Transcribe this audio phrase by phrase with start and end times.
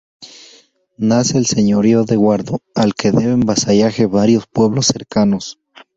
[0.97, 5.59] Nace el Señorío de Guardo, al que deben vasallaje varios pueblos cercanos.